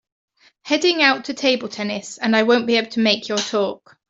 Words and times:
Heading 0.63 1.03
out 1.03 1.25
to 1.25 1.33
table 1.35 1.67
tennis 1.69 2.17
and 2.17 2.35
I 2.35 2.41
won’t 2.41 2.65
be 2.65 2.77
able 2.77 2.89
to 2.89 2.99
make 2.99 3.27
your 3.27 3.37
talk. 3.37 3.97